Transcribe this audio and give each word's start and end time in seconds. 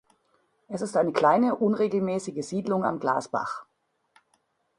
Es 0.67 0.81
ist 0.81 0.97
eine 0.97 1.11
kleine, 1.13 1.55
unregelmäßige 1.57 2.43
Siedlung 2.43 2.85
am 2.85 2.99
Glasbach. 2.99 3.67